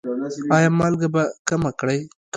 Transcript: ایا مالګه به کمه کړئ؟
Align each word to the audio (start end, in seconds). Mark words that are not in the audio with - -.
ایا 0.55 0.69
مالګه 0.79 1.07
به 1.13 1.23
کمه 1.47 1.71
کړئ؟ 1.79 1.99